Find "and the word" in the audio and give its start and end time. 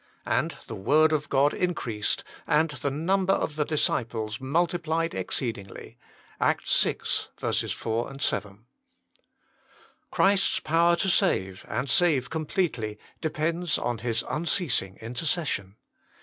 0.41-1.13